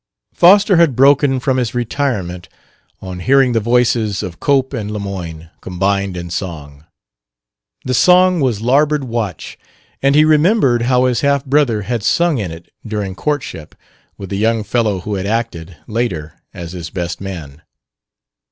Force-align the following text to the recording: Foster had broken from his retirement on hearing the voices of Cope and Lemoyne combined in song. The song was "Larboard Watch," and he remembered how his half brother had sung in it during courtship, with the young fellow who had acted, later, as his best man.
Foster 0.33 0.77
had 0.77 0.95
broken 0.95 1.39
from 1.39 1.57
his 1.57 1.75
retirement 1.75 2.49
on 3.03 3.19
hearing 3.19 3.51
the 3.51 3.59
voices 3.59 4.23
of 4.23 4.39
Cope 4.39 4.73
and 4.73 4.89
Lemoyne 4.89 5.51
combined 5.61 6.17
in 6.17 6.31
song. 6.31 6.85
The 7.85 7.93
song 7.93 8.39
was 8.41 8.63
"Larboard 8.63 9.03
Watch," 9.03 9.59
and 10.01 10.15
he 10.15 10.25
remembered 10.25 10.81
how 10.81 11.05
his 11.05 11.21
half 11.21 11.45
brother 11.45 11.83
had 11.83 12.01
sung 12.01 12.39
in 12.39 12.49
it 12.49 12.71
during 12.83 13.13
courtship, 13.13 13.75
with 14.17 14.31
the 14.31 14.37
young 14.37 14.63
fellow 14.63 15.01
who 15.01 15.13
had 15.13 15.27
acted, 15.27 15.77
later, 15.85 16.33
as 16.51 16.71
his 16.71 16.89
best 16.89 17.21
man. 17.21 17.61